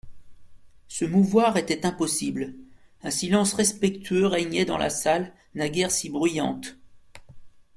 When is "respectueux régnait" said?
3.53-4.65